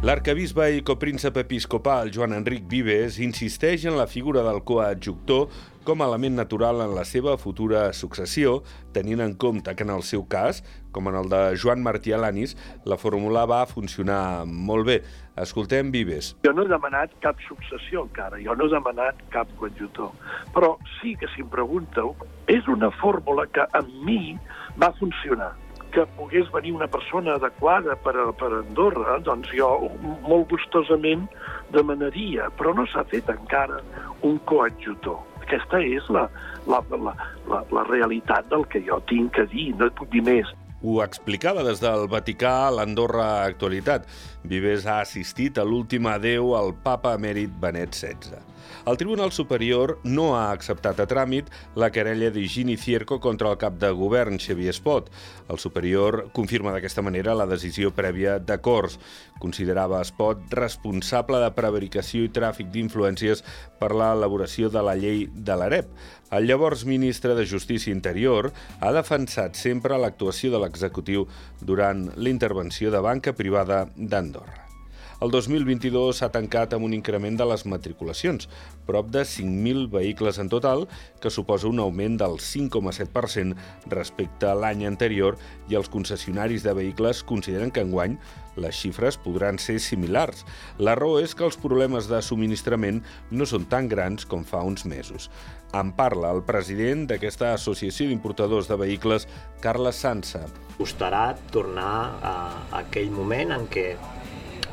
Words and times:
L'arcabisbe 0.00 0.64
i 0.72 0.78
copríncep 0.80 1.36
episcopal 1.42 2.08
Joan 2.08 2.32
Enric 2.32 2.62
Vives 2.70 3.18
insisteix 3.20 3.82
en 3.84 3.98
la 3.98 4.06
figura 4.08 4.40
del 4.46 4.62
coadjuctor 4.64 5.50
com 5.84 6.00
a 6.00 6.06
element 6.08 6.38
natural 6.40 6.80
en 6.80 6.94
la 6.96 7.04
seva 7.04 7.34
futura 7.36 7.82
successió, 7.92 8.62
tenint 8.96 9.20
en 9.20 9.34
compte 9.36 9.74
que 9.76 9.84
en 9.84 9.92
el 9.92 10.00
seu 10.08 10.24
cas, 10.24 10.62
com 10.96 11.12
en 11.12 11.20
el 11.20 11.28
de 11.28 11.42
Joan 11.60 11.84
Martí 11.84 12.16
Alanis, 12.16 12.56
la 12.88 12.96
fórmula 12.96 13.44
va 13.44 13.60
funcionar 13.68 14.48
molt 14.48 14.88
bé. 14.88 14.98
Escoltem 15.36 15.92
Vives. 15.92 16.32
Jo 16.48 16.56
no 16.56 16.64
he 16.64 16.72
demanat 16.72 17.12
cap 17.20 17.36
successió 17.44 18.08
encara, 18.08 18.40
jo 18.40 18.56
no 18.56 18.70
he 18.70 18.72
demanat 18.72 19.20
cap 19.36 19.52
coadjutor, 19.60 20.16
però 20.56 20.78
sí 20.96 21.12
que 21.20 21.28
si 21.36 21.44
em 21.44 21.52
pregunteu, 21.52 22.16
és 22.48 22.64
una 22.72 22.88
fórmula 23.04 23.44
que 23.52 23.68
amb 23.76 23.92
mi 24.08 24.38
va 24.80 24.94
funcionar 24.96 25.52
que 25.94 26.06
pogués 26.16 26.50
venir 26.54 26.72
una 26.76 26.88
persona 26.90 27.34
adequada 27.38 27.96
per 28.04 28.14
a, 28.16 28.28
per 28.36 28.50
a 28.52 28.60
Andorra, 28.60 29.18
doncs 29.26 29.50
jo 29.56 29.70
molt 30.26 30.48
gustosament 30.52 31.26
demanaria, 31.74 32.48
però 32.58 32.74
no 32.76 32.86
s'ha 32.90 33.04
fet 33.10 33.30
encara 33.32 33.80
un 34.26 34.38
coadjutor. 34.50 35.20
Aquesta 35.42 35.82
és 35.82 36.06
la, 36.14 36.28
la, 36.70 36.82
la, 36.90 37.14
la, 37.50 37.62
la 37.74 37.84
realitat 37.90 38.48
del 38.52 38.66
que 38.70 38.82
jo 38.86 39.00
tinc 39.10 39.34
que 39.38 39.46
dir, 39.50 39.70
no 39.78 39.90
et 39.90 39.96
puc 39.98 40.10
dir 40.14 40.22
més. 40.26 40.50
Ho 40.82 41.02
explicava 41.04 41.60
des 41.66 41.80
del 41.82 42.06
Vaticà 42.08 42.52
a 42.64 42.70
l'Andorra 42.72 43.26
Actualitat. 43.44 44.06
Vives 44.48 44.86
ha 44.88 45.02
assistit 45.04 45.60
a 45.60 45.66
l'últim 45.68 46.08
adeu 46.08 46.54
al 46.56 46.72
papa 46.86 47.12
emèrit 47.20 47.52
Benet 47.60 47.92
XVI. 47.92 48.40
El 48.86 48.96
Tribunal 48.96 49.32
Superior 49.32 49.98
no 50.04 50.30
ha 50.36 50.50
acceptat 50.54 51.00
a 51.02 51.06
tràmit 51.10 51.50
la 51.76 51.90
querella 51.92 52.30
d'Higini 52.32 52.78
Cierco 52.80 53.18
contra 53.20 53.50
el 53.52 53.58
cap 53.60 53.76
de 53.82 53.90
govern, 53.96 54.38
Xavier 54.40 54.72
Espot. 54.72 55.10
El 55.52 55.60
superior 55.60 56.30
confirma 56.32 56.72
d'aquesta 56.72 57.04
manera 57.04 57.36
la 57.36 57.48
decisió 57.50 57.90
prèvia 57.92 58.38
d'acords. 58.38 58.96
Considerava 59.42 60.00
Espot 60.00 60.54
responsable 60.56 61.42
de 61.44 61.52
prevaricació 61.56 62.24
i 62.24 62.32
tràfic 62.32 62.70
d'influències 62.72 63.44
per 63.80 63.92
l'elaboració 63.92 64.72
de 64.72 64.84
la 64.86 64.96
llei 64.96 65.26
de 65.28 65.60
l'AREP. 65.60 65.92
El 66.30 66.46
llavors 66.46 66.84
ministre 66.86 67.34
de 67.34 67.44
Justícia 67.44 67.92
Interior 67.92 68.52
ha 68.80 68.92
defensat 68.94 69.58
sempre 69.58 69.98
l'actuació 69.98 70.52
de 70.54 70.60
l'executiu 70.70 71.28
durant 71.60 72.06
l'intervenció 72.16 72.94
de 72.94 73.04
banca 73.04 73.36
privada 73.36 73.84
d'Andorra. 73.96 74.69
El 75.20 75.28
2022 75.28 76.16
s'ha 76.16 76.30
tancat 76.32 76.72
amb 76.72 76.86
un 76.86 76.94
increment 76.96 77.34
de 77.36 77.44
les 77.44 77.66
matriculacions, 77.68 78.46
prop 78.88 79.10
de 79.12 79.20
5.000 79.28 79.90
vehicles 79.92 80.38
en 80.40 80.48
total, 80.48 80.86
que 81.20 81.28
suposa 81.28 81.68
un 81.68 81.82
augment 81.84 82.16
del 82.22 82.38
5,7% 82.40 83.52
respecte 83.92 84.48
a 84.48 84.54
l'any 84.56 84.86
anterior 84.88 85.36
i 85.68 85.76
els 85.76 85.90
concessionaris 85.92 86.64
de 86.64 86.72
vehicles 86.78 87.20
consideren 87.28 87.68
que 87.68 87.84
enguany 87.84 88.16
les 88.56 88.78
xifres 88.80 89.18
podran 89.20 89.60
ser 89.60 89.76
similars. 89.84 90.46
La 90.80 90.96
raó 90.96 91.18
és 91.20 91.36
que 91.36 91.44
els 91.44 91.60
problemes 91.60 92.08
de 92.08 92.22
subministrament 92.24 93.02
no 93.30 93.44
són 93.44 93.68
tan 93.68 93.92
grans 93.92 94.24
com 94.24 94.46
fa 94.48 94.64
uns 94.64 94.86
mesos. 94.88 95.28
En 95.76 95.92
parla 96.00 96.32
el 96.32 96.40
president 96.48 97.04
d'aquesta 97.12 97.52
associació 97.58 98.08
d'importadors 98.08 98.72
de 98.72 98.80
vehicles, 98.80 99.28
Carles 99.60 100.00
Sansa. 100.00 100.46
Costarà 100.80 101.36
tornar 101.52 101.92
a 102.24 102.34
aquell 102.80 103.12
moment 103.12 103.52
en 103.60 103.68
què 103.68 103.90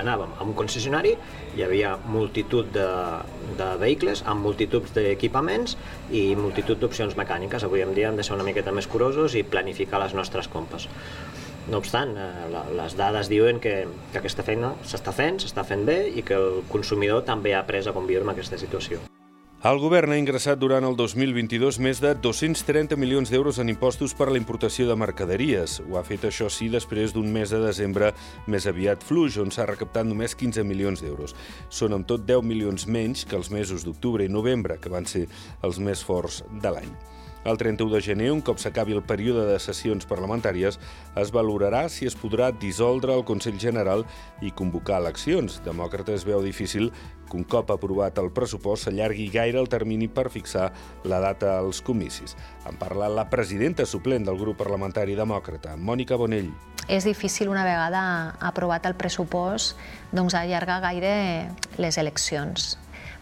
anàvem 0.00 0.34
a 0.38 0.44
un 0.46 0.54
concessionari, 0.58 1.14
hi 1.56 1.64
havia 1.64 1.94
multitud 2.10 2.70
de, 2.74 2.88
de 3.58 3.70
vehicles 3.80 4.24
amb 4.30 4.44
multitud 4.46 4.90
d'equipaments 4.96 5.76
i 6.10 6.26
multitud 6.38 6.80
d'opcions 6.80 7.16
mecàniques. 7.20 7.64
Avui 7.64 7.84
en 7.84 7.94
dia 7.96 8.10
hem 8.10 8.18
de 8.20 8.26
ser 8.26 8.36
una 8.36 8.46
miqueta 8.46 8.74
més 8.74 8.90
curosos 8.90 9.38
i 9.38 9.44
planificar 9.46 10.02
les 10.02 10.14
nostres 10.18 10.50
compres. 10.50 10.88
No 11.70 11.80
obstant, 11.80 12.12
eh, 12.20 12.62
les 12.76 12.96
dades 12.98 13.30
diuen 13.32 13.60
que, 13.60 13.74
que 14.12 14.20
aquesta 14.20 14.44
feina 14.44 14.74
s'està 14.84 15.16
fent, 15.16 15.40
s'està 15.40 15.64
fent 15.64 15.86
bé 15.88 15.98
i 16.12 16.26
que 16.26 16.36
el 16.36 16.62
consumidor 16.68 17.24
també 17.24 17.54
ha 17.54 17.64
après 17.64 17.86
a 17.88 17.96
conviure 17.96 18.26
amb 18.26 18.36
aquesta 18.36 18.60
situació. 18.60 19.00
El 19.64 19.78
govern 19.80 20.12
ha 20.12 20.16
ingressat 20.20 20.58
durant 20.60 20.84
el 20.84 20.92
2022 20.92 21.78
més 21.80 21.96
de 22.04 22.10
230 22.20 22.98
milions 23.00 23.30
d'euros 23.32 23.56
en 23.62 23.70
impostos 23.72 24.12
per 24.12 24.26
a 24.28 24.34
la 24.34 24.36
importació 24.36 24.84
de 24.90 24.96
mercaderies. 25.00 25.78
Ho 25.88 25.96
ha 25.96 26.02
fet 26.04 26.26
això 26.28 26.50
sí 26.52 26.68
després 26.68 27.14
d'un 27.16 27.30
mes 27.32 27.48
de 27.48 27.62
desembre 27.62 28.10
més 28.44 28.68
aviat 28.68 29.00
fluix, 29.08 29.40
on 29.40 29.48
s'ha 29.48 29.64
recaptat 29.72 30.04
només 30.04 30.36
15 30.36 30.68
milions 30.68 31.00
d'euros. 31.00 31.32
Són 31.72 31.96
amb 31.96 32.04
tot 32.04 32.28
10 32.28 32.44
milions 32.44 32.84
menys 32.84 33.24
que 33.24 33.40
els 33.40 33.48
mesos 33.48 33.88
d'octubre 33.88 34.28
i 34.28 34.28
novembre, 34.28 34.76
que 34.76 34.92
van 34.92 35.08
ser 35.08 35.30
els 35.64 35.80
més 35.80 36.04
forts 36.04 36.42
de 36.60 36.76
l'any. 36.76 36.92
El 37.44 37.58
31 37.58 37.92
de 37.92 38.00
gener, 38.00 38.30
un 38.32 38.40
cop 38.40 38.56
s'acabi 38.56 38.94
el 38.96 39.02
període 39.04 39.42
de 39.44 39.58
sessions 39.60 40.06
parlamentàries, 40.08 40.78
es 41.20 41.32
valorarà 41.34 41.82
si 41.92 42.06
es 42.08 42.14
podrà 42.16 42.48
dissoldre 42.56 43.12
el 43.12 43.24
Consell 43.28 43.58
General 43.60 44.06
i 44.40 44.52
convocar 44.56 45.02
eleccions. 45.02 45.58
Demòcrates 45.66 46.24
veu 46.24 46.40
difícil 46.40 46.88
que 47.28 47.36
un 47.36 47.44
cop 47.44 47.68
aprovat 47.74 48.16
el 48.22 48.30
pressupost 48.32 48.88
s'allargui 48.88 49.28
gaire 49.34 49.60
el 49.60 49.68
termini 49.68 50.08
per 50.08 50.30
fixar 50.32 50.70
la 51.04 51.18
data 51.20 51.58
als 51.58 51.82
comicis. 51.84 52.32
En 52.64 52.80
parla 52.80 53.10
la 53.12 53.28
presidenta 53.28 53.84
suplent 53.84 54.24
del 54.24 54.40
grup 54.40 54.56
parlamentari 54.64 55.12
demòcrata, 55.18 55.76
Mònica 55.76 56.16
Bonell. 56.16 56.48
És 56.88 57.04
difícil 57.04 57.52
una 57.52 57.64
vegada 57.64 58.38
aprovat 58.40 58.88
el 58.88 58.96
pressupost 58.96 59.76
doncs, 60.16 60.32
allargar 60.32 60.80
gaire 60.80 61.12
les 61.76 62.00
eleccions 62.00 62.78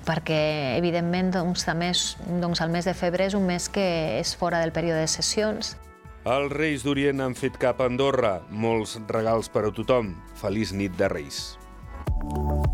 perquè, 0.07 0.77
evidentment, 0.79 1.33
doncs, 1.35 1.67
també 1.69 1.93
és, 1.93 2.17
doncs, 2.43 2.61
el 2.65 2.73
mes 2.75 2.89
de 2.89 2.95
febrer 2.95 3.31
és 3.31 3.39
un 3.39 3.47
mes 3.47 3.69
que 3.73 3.87
és 4.19 4.35
fora 4.37 4.61
del 4.63 4.75
període 4.75 5.01
de 5.05 5.11
sessions. 5.11 5.77
Els 6.23 6.53
Reis 6.55 6.85
d'Orient 6.87 7.21
han 7.25 7.35
fet 7.35 7.57
cap 7.59 7.81
a 7.83 7.89
Andorra. 7.91 8.37
Molts 8.51 8.95
regals 9.09 9.51
per 9.51 9.65
a 9.67 9.73
tothom. 9.75 10.15
Feliç 10.39 10.71
nit 10.71 10.95
de 10.99 11.11
Reis. 11.11 11.57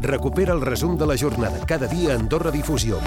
Recupera 0.05 0.53
el 0.53 0.61
resum 0.61 0.99
de 1.01 1.09
la 1.09 1.17
jornada 1.17 1.65
cada 1.67 1.89
dia 1.89 2.13
a 2.13 2.19
Andorra 2.21 2.53
Difusió. 2.53 3.01